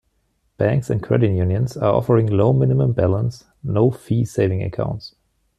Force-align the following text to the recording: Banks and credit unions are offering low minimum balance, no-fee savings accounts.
Banks 0.57 0.89
and 0.89 1.03
credit 1.03 1.29
unions 1.29 1.77
are 1.77 1.93
offering 1.93 2.25
low 2.25 2.53
minimum 2.53 2.91
balance, 2.91 3.45
no-fee 3.61 4.25
savings 4.25 4.65
accounts. 4.65 5.13